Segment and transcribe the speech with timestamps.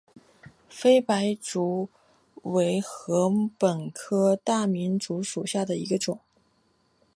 [0.67, 1.87] 菲白竹
[2.41, 6.19] 为禾本科大明竹属下的一个种。